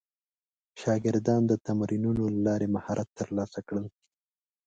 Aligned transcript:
شاګردان 0.81 1.41
د 1.47 1.53
تمرینونو 1.67 2.23
له 2.33 2.39
لارې 2.47 2.67
مهارت 2.75 3.07
ترلاسه 3.19 3.59
کړل. 3.67 3.85